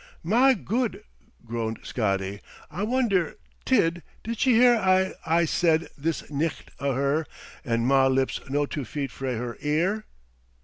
"Ma 0.23 0.53
Gud," 0.53 1.03
groaned 1.45 1.77
Scotty. 1.83 2.39
"I 2.71 2.81
wonder, 2.81 3.35
Tid, 3.65 4.01
did 4.23 4.39
she 4.39 4.53
hear 4.53 4.73
a' 4.73 5.13
I 5.27 5.45
said 5.45 5.89
this 5.95 6.27
nicht 6.31 6.71
o' 6.79 6.93
her, 6.95 7.27
and 7.63 7.85
ma 7.85 8.07
lips 8.07 8.39
no 8.49 8.65
two 8.65 8.83
feet 8.83 9.11
frae 9.11 9.35
her 9.35 9.57
ear!" 9.61 10.05